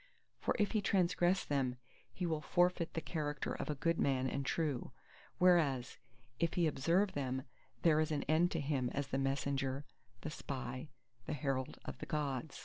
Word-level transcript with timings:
For 0.39 0.55
if 0.57 0.71
he 0.71 0.81
transgress 0.81 1.45
them, 1.45 1.77
he 2.11 2.25
will 2.25 2.41
forfeit 2.41 2.95
the 2.95 3.01
character 3.01 3.53
of 3.53 3.69
a 3.69 3.75
good 3.75 3.99
man 3.99 4.27
and 4.27 4.43
true; 4.43 4.91
whereas 5.37 5.99
if 6.39 6.55
he 6.55 6.65
observe 6.65 7.13
them, 7.13 7.43
there 7.83 7.99
is 7.99 8.11
an 8.11 8.23
end 8.23 8.49
to 8.53 8.59
him 8.59 8.89
as 8.95 9.09
the 9.09 9.19
Messenger, 9.19 9.85
the 10.21 10.31
Spy, 10.31 10.89
the 11.27 11.33
Herald 11.33 11.77
of 11.85 11.99
the 11.99 12.07
Gods! 12.07 12.59